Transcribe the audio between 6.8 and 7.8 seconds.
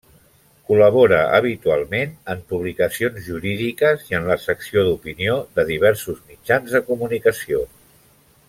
comunicació.